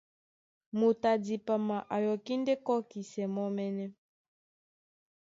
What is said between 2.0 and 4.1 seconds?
yɔkí ndé kɔ́kisɛ mɔ́mɛ́nɛ́.